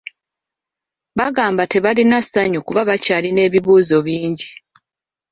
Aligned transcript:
Bagamba 1.17 1.63
tebalina 1.71 2.17
ssanyu 2.25 2.59
kuba 2.67 2.81
bakyalina 2.89 3.39
ebibuuzo 3.47 3.97
bingi. 4.05 4.49